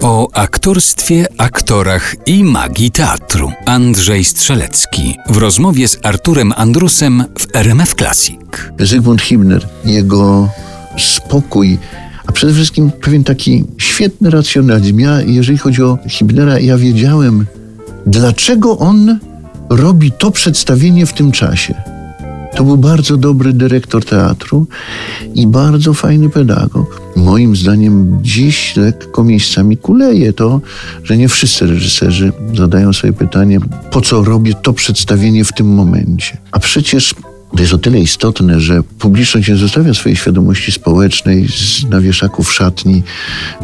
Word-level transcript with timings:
O 0.00 0.28
aktorstwie, 0.32 1.26
aktorach 1.38 2.14
i 2.26 2.44
magii 2.44 2.90
teatru. 2.90 3.52
Andrzej 3.64 4.24
Strzelecki 4.24 5.16
w 5.28 5.36
rozmowie 5.36 5.88
z 5.88 5.98
Arturem 6.02 6.52
Andrusem 6.56 7.24
w 7.38 7.56
RMF 7.56 7.94
Classic. 7.94 8.38
Zygmunt 8.78 9.22
Hibner, 9.22 9.68
jego 9.84 10.48
spokój, 10.98 11.78
a 12.26 12.32
przede 12.32 12.54
wszystkim 12.54 12.90
pewien 12.90 13.24
taki 13.24 13.64
świetny 13.78 14.30
racjonalizm. 14.30 14.98
Ja, 14.98 15.20
jeżeli 15.20 15.58
chodzi 15.58 15.82
o 15.82 15.98
Hibnera, 16.08 16.58
ja 16.58 16.78
wiedziałem, 16.78 17.46
dlaczego 18.06 18.78
on 18.78 19.18
robi 19.70 20.12
to 20.12 20.30
przedstawienie 20.30 21.06
w 21.06 21.12
tym 21.12 21.32
czasie. 21.32 21.97
To 22.58 22.64
był 22.64 22.76
bardzo 22.76 23.16
dobry 23.16 23.52
dyrektor 23.52 24.04
teatru 24.04 24.66
i 25.34 25.46
bardzo 25.46 25.94
fajny 25.94 26.30
pedagog. 26.30 27.00
Moim 27.16 27.56
zdaniem 27.56 28.18
dziś 28.22 28.76
lekko 28.76 29.24
miejscami 29.24 29.76
kuleje 29.76 30.32
to, 30.32 30.60
że 31.04 31.16
nie 31.16 31.28
wszyscy 31.28 31.66
reżyserzy 31.66 32.32
zadają 32.54 32.92
sobie 32.92 33.12
pytanie, 33.12 33.58
po 33.90 34.00
co 34.00 34.24
robię 34.24 34.54
to 34.54 34.72
przedstawienie 34.72 35.44
w 35.44 35.52
tym 35.52 35.74
momencie. 35.74 36.36
A 36.52 36.58
przecież 36.58 37.14
to 37.56 37.62
jest 37.62 37.74
o 37.74 37.78
tyle 37.78 38.00
istotne, 38.00 38.60
że 38.60 38.82
publiczność 38.82 39.48
nie 39.48 39.56
zostawia 39.56 39.94
swojej 39.94 40.16
świadomości 40.16 40.72
społecznej 40.72 41.46
na 41.90 42.00
wieszaku 42.00 42.44
szatni 42.44 43.02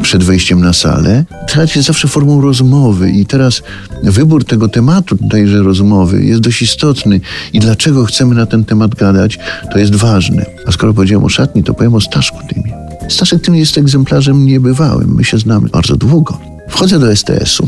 przed 0.01 0.23
wejściem 0.23 0.61
na 0.61 0.73
salę. 0.73 1.25
Teatr 1.47 1.75
jest 1.75 1.87
zawsze 1.87 2.07
formą 2.07 2.41
rozmowy 2.41 3.11
i 3.11 3.25
teraz 3.25 3.61
wybór 4.03 4.45
tego 4.45 4.67
tematu 4.67 5.17
tejże 5.29 5.63
rozmowy 5.63 6.23
jest 6.23 6.41
dość 6.41 6.61
istotny 6.61 7.21
i 7.53 7.59
dlaczego 7.59 8.05
chcemy 8.05 8.35
na 8.35 8.45
ten 8.45 8.65
temat 8.65 8.95
gadać, 8.95 9.39
to 9.71 9.79
jest 9.79 9.95
ważne. 9.95 10.45
A 10.67 10.71
skoro 10.71 10.93
powiedziałem 10.93 11.25
o 11.25 11.29
szatni, 11.29 11.63
to 11.63 11.73
powiem 11.73 11.95
o 11.95 12.01
Staszku 12.01 12.37
Tymie. 12.53 12.73
Staszek 13.09 13.41
Tym 13.41 13.55
jest 13.55 13.77
egzemplarzem 13.77 14.45
niebywałym. 14.45 15.15
My 15.15 15.23
się 15.23 15.37
znamy 15.37 15.69
bardzo 15.69 15.95
długo. 15.95 16.39
Wchodzę 16.69 16.99
do 16.99 17.15
STS-u. 17.15 17.67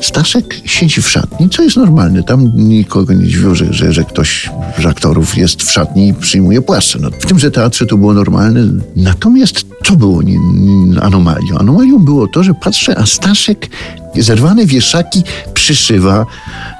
Staszek 0.00 0.60
siedzi 0.64 1.02
w 1.02 1.08
szatni, 1.08 1.50
co 1.50 1.62
jest 1.62 1.76
normalne. 1.76 2.22
Tam 2.22 2.52
nikogo 2.54 3.12
nie 3.12 3.26
dziwiło, 3.26 3.54
że, 3.54 3.72
że, 3.72 3.92
że 3.92 4.04
ktoś 4.04 4.50
z 4.82 4.86
aktorów 4.86 5.36
jest 5.36 5.62
w 5.62 5.70
szatni 5.70 6.08
i 6.08 6.14
przyjmuje 6.14 6.62
płaszcze. 6.62 6.98
No, 7.02 7.10
w 7.10 7.26
tymże 7.26 7.50
teatrze 7.50 7.86
to 7.86 7.96
było 7.96 8.14
normalne. 8.14 8.60
Natomiast 8.96 9.64
co 9.84 9.96
było 9.96 10.22
nie, 10.22 10.38
nie, 10.38 11.00
anomalią? 11.00 11.58
Anomalią 11.58 11.98
było 11.98 12.26
to, 12.26 12.44
że 12.44 12.54
patrzę, 12.54 12.98
a 12.98 13.06
Staszek 13.06 13.68
zerwane 14.16 14.66
wieszaki 14.66 15.22
przyszywa 15.54 16.26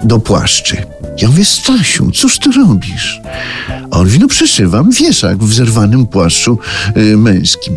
do 0.05 0.19
płaszczy. 0.19 0.77
Ja 1.23 1.29
mówię, 1.29 1.45
Stasiu, 1.45 2.11
cóż 2.11 2.39
ty 2.39 2.53
robisz? 2.53 3.21
A 3.91 3.99
on 3.99 4.07
mówi, 4.07 4.19
no 4.19 4.29
przyszywam 4.29 4.91
wieszak 4.91 5.39
w 5.39 5.55
zerwanym 5.55 6.07
płaszczu 6.07 6.59
y, 6.97 7.17
męskim. 7.17 7.75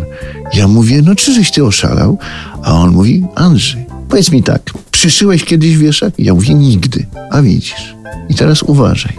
Ja 0.54 0.68
mówię, 0.68 1.02
no 1.02 1.16
czyżeś 1.16 1.52
ty 1.52 1.66
oszalał? 1.66 2.18
A 2.64 2.74
on 2.74 2.92
mówi, 2.92 3.24
Andrzej, 3.36 3.86
powiedz 4.10 4.32
mi 4.32 4.44
tak, 4.44 4.62
przyszyłeś 5.02 5.44
kiedyś 5.44 5.78
wieszak? 5.78 6.14
Ja 6.18 6.34
mówię, 6.34 6.54
nigdy. 6.54 7.06
A 7.30 7.42
widzisz. 7.42 7.96
I 8.30 8.36
teraz 8.36 8.64
uważaj. 8.64 9.14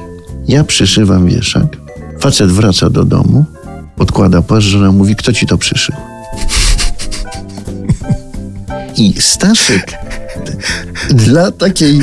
Ja 0.49 0.65
przyszywam 0.65 1.27
wieszak, 1.27 1.77
facet 2.21 2.53
wraca 2.53 2.91
do 2.91 3.05
domu, 3.05 3.45
odkłada 3.99 4.43
płaszcz, 4.43 4.67
żona 4.67 4.93
mówi, 4.93 5.17
kto 5.17 5.33
ci 5.33 5.47
to 5.47 5.59
przyszył? 5.59 5.95
I 8.97 9.15
Staszek 9.23 9.99
dla 11.11 11.53
takiej, 11.53 12.01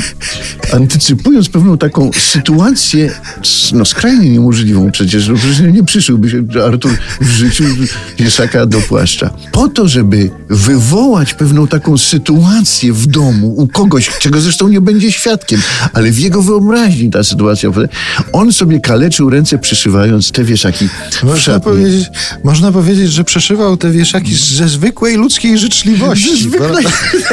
antycypując 0.72 1.48
pewną 1.48 1.78
taką 1.78 2.10
sytuację, 2.32 3.10
no 3.72 3.84
skrajnie 3.84 4.30
niemożliwą 4.30 4.90
przecież, 4.90 5.28
no 5.28 5.34
przecież 5.34 5.60
nie 5.60 5.84
przyszyłby 5.84 6.30
się 6.30 6.44
Artur 6.66 6.92
w 7.20 7.30
życiu 7.30 7.64
wieszaka 8.18 8.66
do 8.66 8.80
płaszcza. 8.80 9.30
Po 9.52 9.68
to, 9.68 9.88
żeby 9.88 10.30
wywołać 10.48 11.34
pewną 11.34 11.66
taką 11.66 11.98
sytuację 11.98 12.92
w 12.92 13.06
domu 13.06 13.54
u 13.56 13.68
kogoś, 13.68 14.10
czego 14.18 14.40
zresztą 14.40 14.68
nie 14.68 14.80
będzie 14.80 15.12
świadkiem, 15.12 15.62
ale 15.92 16.10
w 16.10 16.18
jego 16.18 16.42
wyobraźni 16.42 17.10
ta 17.10 17.24
sytuacja, 17.24 17.70
on 18.32 18.52
sobie 18.52 18.80
kaleczył 18.80 19.30
ręce 19.30 19.58
przyszywając 19.58 20.30
te 20.32 20.44
wieszaki 20.44 20.88
Można 21.22 21.60
powiedzieć, 21.60 22.08
można 22.44 22.72
powiedzieć, 22.72 23.12
że 23.12 23.24
przeszywał 23.24 23.76
te 23.76 23.90
wieszaki 23.90 24.34
ze 24.34 24.68
zwykłej 24.68 25.16
ludzkiej 25.16 25.58
życzliwości. 25.58 26.42
Zwykle, 26.42 26.68
prawda? 26.68 26.90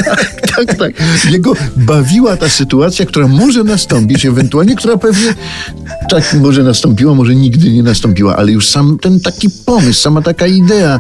tak, 0.56 0.78
tak. 0.78 0.94
Jego 1.32 1.54
bawiła 1.76 2.38
ta 2.38 2.50
sytuacja, 2.50 3.06
która 3.06 3.27
może 3.28 3.64
nastąpić, 3.64 4.26
ewentualnie, 4.26 4.76
która 4.76 4.98
pewnie 4.98 5.34
tak 6.10 6.34
może 6.42 6.64
nastąpiła, 6.64 7.14
może 7.14 7.36
nigdy 7.36 7.72
nie 7.72 7.84
nastąpiła, 7.84 8.36
ale 8.36 8.52
już 8.52 8.68
sam 8.68 8.98
ten 9.02 9.20
taki 9.20 9.48
pomysł, 9.66 10.02
sama 10.02 10.22
taka 10.22 10.48
idea. 10.48 11.00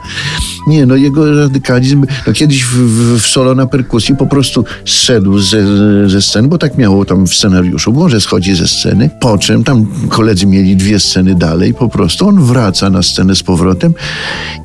Nie, 0.67 0.85
no 0.85 0.95
jego 0.95 1.39
radykalizm, 1.39 2.05
no 2.27 2.33
kiedyś 2.33 2.63
w, 2.63 2.77
w, 2.77 3.21
w 3.21 3.27
solo 3.27 3.55
na 3.55 3.67
perkusji 3.67 4.15
po 4.15 4.27
prostu 4.27 4.65
zszedł 4.85 5.39
ze, 5.39 5.61
ze 6.09 6.21
sceny, 6.21 6.47
bo 6.47 6.57
tak 6.57 6.77
miało 6.77 7.05
tam 7.05 7.27
w 7.27 7.33
scenariuszu, 7.33 7.93
było, 7.93 8.09
że 8.09 8.21
schodzi 8.21 8.55
ze 8.55 8.67
sceny, 8.67 9.09
po 9.21 9.37
czym 9.37 9.63
tam 9.63 9.87
koledzy 10.09 10.45
mieli 10.45 10.75
dwie 10.75 10.99
sceny 10.99 11.35
dalej, 11.35 11.73
po 11.73 11.89
prostu 11.89 12.27
on 12.27 12.41
wraca 12.41 12.89
na 12.89 13.03
scenę 13.03 13.35
z 13.35 13.43
powrotem 13.43 13.93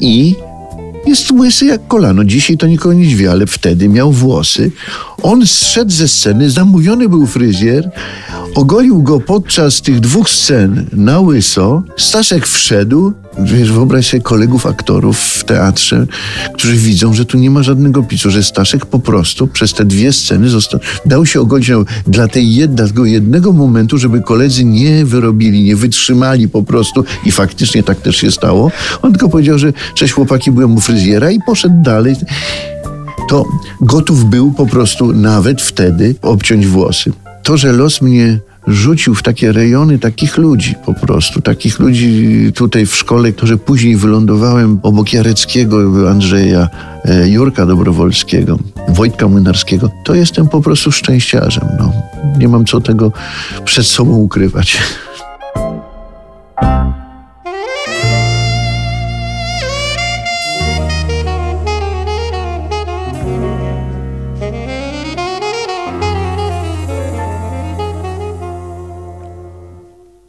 i 0.00 0.34
jest 1.06 1.30
łysy 1.30 1.66
jak 1.66 1.86
kolano. 1.88 2.24
Dzisiaj 2.24 2.56
to 2.56 2.66
nikogo 2.66 2.94
nie 2.94 3.06
dziwi, 3.06 3.28
ale 3.28 3.46
wtedy 3.46 3.88
miał 3.88 4.12
włosy. 4.12 4.70
On 5.22 5.46
zszedł 5.46 5.90
ze 5.90 6.08
sceny, 6.08 6.50
zamówiony 6.50 7.08
był 7.08 7.26
fryzjer, 7.26 7.90
ogolił 8.54 9.02
go 9.02 9.20
podczas 9.20 9.82
tych 9.82 10.00
dwóch 10.00 10.30
scen 10.30 10.86
na 10.92 11.20
łyso. 11.20 11.82
Staszek 11.96 12.46
wszedł, 12.46 13.12
wiesz, 13.38 13.72
wyobraź 13.72 14.06
sobie 14.06 14.22
kolegów 14.22 14.66
aktorów 14.66 15.18
w 15.18 15.44
teatrze, 15.44 16.06
którzy 16.54 16.76
widzą, 16.76 17.14
że 17.14 17.24
tu 17.24 17.38
nie 17.38 17.50
ma 17.50 17.62
żadnego 17.62 18.02
pisu, 18.02 18.30
że 18.30 18.42
Staszek 18.42 18.86
po 18.86 18.98
prostu 18.98 19.46
przez 19.46 19.74
te 19.74 19.84
dwie 19.84 20.12
sceny 20.12 20.48
został, 20.48 20.80
dał 21.06 21.26
się 21.26 21.40
ogolić 21.40 21.68
no, 21.68 21.84
dla 22.06 22.28
tej 22.28 22.68
tego 22.76 23.04
jednego 23.04 23.52
momentu, 23.52 23.98
żeby 23.98 24.20
koledzy 24.20 24.64
nie 24.64 25.04
wyrobili, 25.04 25.64
nie 25.64 25.76
wytrzymali 25.76 26.48
po 26.48 26.62
prostu 26.62 27.04
i 27.26 27.32
faktycznie 27.32 27.82
tak 27.82 28.00
też 28.00 28.16
się 28.16 28.30
stało. 28.30 28.70
On 29.02 29.12
tylko 29.12 29.28
powiedział, 29.28 29.58
że 29.58 29.72
cześć 29.94 30.12
chłopaki, 30.12 30.50
byłem 30.50 30.76
u 30.76 30.80
fryzjera 30.80 31.30
i 31.30 31.38
poszedł 31.46 31.74
dalej 31.82 32.16
to 33.28 33.44
gotów 33.80 34.24
był 34.24 34.52
po 34.52 34.66
prostu 34.66 35.12
nawet 35.12 35.62
wtedy 35.62 36.14
obciąć 36.22 36.66
włosy. 36.66 37.12
To, 37.42 37.56
że 37.56 37.72
los 37.72 38.02
mnie 38.02 38.38
rzucił 38.66 39.14
w 39.14 39.22
takie 39.22 39.52
rejony 39.52 39.98
takich 39.98 40.38
ludzi 40.38 40.74
po 40.86 40.94
prostu, 40.94 41.42
takich 41.42 41.78
ludzi 41.78 42.52
tutaj 42.54 42.86
w 42.86 42.94
szkole, 42.94 43.32
że 43.42 43.56
później 43.56 43.96
wylądowałem 43.96 44.80
obok 44.82 45.12
Jareckiego, 45.12 46.10
Andrzeja, 46.10 46.68
e, 47.04 47.28
Jurka 47.28 47.66
Dobrowolskiego, 47.66 48.58
Wojtka 48.88 49.28
Młynarskiego, 49.28 49.90
to 50.04 50.14
jestem 50.14 50.48
po 50.48 50.60
prostu 50.60 50.92
szczęściarzem. 50.92 51.64
No. 51.78 51.92
Nie 52.38 52.48
mam 52.48 52.64
co 52.64 52.80
tego 52.80 53.12
przed 53.64 53.86
sobą 53.86 54.12
ukrywać. 54.12 54.78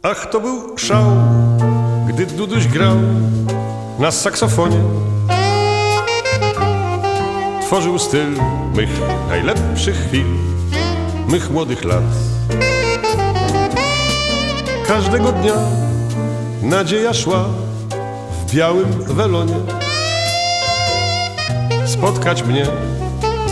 Ach, 0.06 0.26
to 0.30 0.40
był 0.40 0.78
szał, 0.78 1.16
gdy 2.08 2.26
Duduś 2.26 2.66
grał 2.66 2.96
na 3.98 4.10
saksofonie. 4.10 4.80
Tworzył 7.62 7.98
styl 7.98 8.26
mych 8.74 8.88
najlepszych 9.28 9.96
chwil, 9.96 10.26
mych 11.28 11.50
młodych 11.50 11.84
lat. 11.84 12.04
Każdego 14.86 15.32
dnia 15.32 15.54
nadzieja 16.62 17.14
szła 17.14 17.44
w 18.46 18.54
białym 18.54 19.04
welonie. 19.04 19.56
Spotkać 21.86 22.42
mnie, 22.42 22.66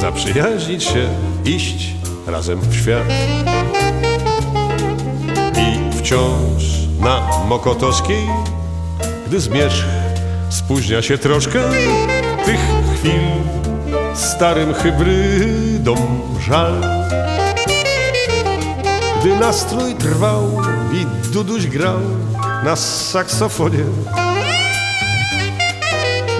zaprzyjaźnić 0.00 0.84
się, 0.84 1.08
iść 1.44 1.94
razem 2.26 2.60
w 2.60 2.74
świat 2.74 3.04
wciąż 6.02 6.64
na 7.00 7.28
Mokotowskiej, 7.48 8.26
gdy 9.26 9.40
zmierzch 9.40 9.84
spóźnia 10.50 11.02
się 11.02 11.18
troszkę, 11.18 11.60
tych 12.44 12.60
chwil 12.94 13.20
starym 14.14 14.74
hybrydom 14.74 16.20
żal. 16.40 16.72
Gdy 19.20 19.38
nastrój 19.38 19.94
trwał 19.94 20.60
i 20.92 21.06
Duduś 21.32 21.66
grał 21.66 21.98
na 22.64 22.76
saksofonie, 22.76 23.84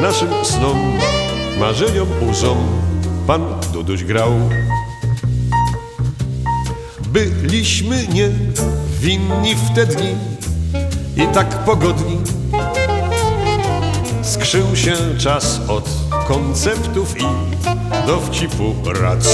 naszym 0.01 0.29
snom, 0.45 0.99
marzeniom, 1.61 2.09
łzom 2.31 2.59
pan 3.27 3.43
Duduś 3.73 4.05
grał. 4.05 4.33
Byliśmy 7.13 8.07
nie 8.07 8.31
winni 9.03 9.55
w 9.55 9.75
te 9.75 9.87
dni 9.87 10.15
i 11.17 11.27
tak 11.35 11.49
pogodni. 11.65 12.21
Skrzył 14.23 14.77
się 14.77 14.93
czas 15.19 15.61
od 15.69 15.89
konceptów 16.29 17.21
i 17.21 17.25
dowcipu 18.07 18.75
rac. 19.01 19.29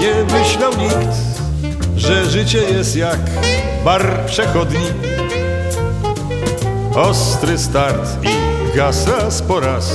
Nie 0.00 0.38
myślał 0.38 0.72
nikt, 0.78 1.18
że 1.96 2.30
życie 2.30 2.58
jest 2.58 2.96
jak 2.96 3.20
bar 3.84 4.26
przechodni. 4.26 4.86
Ostry 6.94 7.58
start 7.58 8.24
i 8.24 8.76
gasa 8.76 9.28
po 9.48 9.60
raz, 9.60 9.92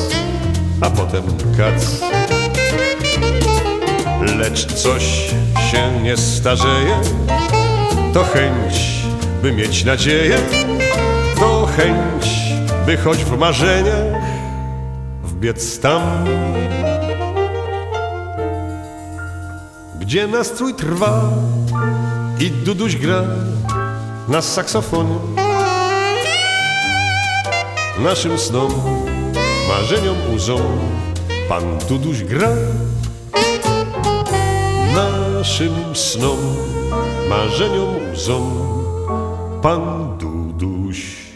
a 0.81 0.89
potem 0.89 1.23
kac. 1.57 2.16
Lecz 4.35 4.73
coś 4.73 5.03
się 5.71 6.01
nie 6.03 6.17
starzeje, 6.17 7.01
to 8.13 8.23
chęć, 8.23 9.01
by 9.41 9.51
mieć 9.51 9.83
nadzieję, 9.83 10.37
to 11.39 11.67
chęć, 11.77 12.27
by 12.85 12.97
choć 12.97 13.17
w 13.23 13.37
marzeniach 13.37 14.23
wbiec 15.23 15.79
tam, 15.79 16.01
gdzie 19.99 20.27
nastrój 20.27 20.73
trwa 20.73 21.21
i 22.39 22.51
Duduś 22.51 22.95
gra 22.95 23.23
na 24.27 24.41
saksofonie. 24.41 25.15
Naszym 27.99 28.39
snom, 28.39 28.71
marzeniom 29.69 30.15
łzą. 30.35 30.57
Pan 31.49 31.63
Duduś 31.89 32.23
gra 32.23 32.49
Naszym 34.97 35.95
snom, 35.95 36.37
marzeniom 37.29 37.95
łzą 38.13 38.51
Pan 39.61 40.17
Duduś 40.17 41.26